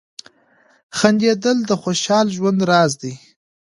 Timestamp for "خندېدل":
0.97-1.57